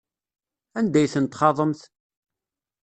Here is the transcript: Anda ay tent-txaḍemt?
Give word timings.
Anda 0.77 0.97
ay 0.99 1.09
tent-txaḍemt? 1.13 1.81